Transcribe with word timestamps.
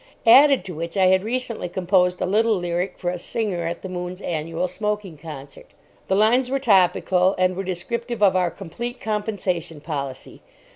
Added 0.25 0.65
to 0.65 0.73
which, 0.73 0.97
I 0.97 1.05
had 1.09 1.23
recently 1.23 1.69
composed 1.69 2.21
a 2.23 2.25
little 2.25 2.55
lyric 2.57 2.97
for 2.97 3.11
a 3.11 3.19
singer 3.19 3.67
at 3.67 3.83
the 3.83 3.87
"Moon's" 3.87 4.19
annual 4.19 4.67
smoking 4.67 5.15
concert. 5.15 5.67
The 6.07 6.15
lines 6.15 6.49
were 6.49 6.57
topical 6.57 7.35
and 7.37 7.55
were 7.55 7.63
descriptive 7.63 8.23
of 8.23 8.35
our 8.35 8.49
Complete 8.49 8.99
Compensation 8.99 9.79
Policy. 9.79 10.41